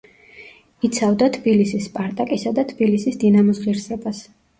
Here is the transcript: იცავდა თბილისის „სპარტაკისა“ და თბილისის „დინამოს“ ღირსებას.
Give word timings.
იცავდა 0.87 1.27
თბილისის 1.35 1.85
„სპარტაკისა“ 1.89 2.53
და 2.61 2.65
თბილისის 2.71 3.21
„დინამოს“ 3.25 3.61
ღირსებას. 3.67 4.23